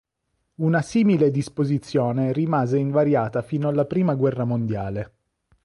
[0.55, 5.13] Una simile disposizione rimase invariata fino alla prima guerra mondiale.